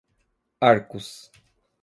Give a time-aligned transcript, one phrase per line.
[0.69, 1.29] Arcos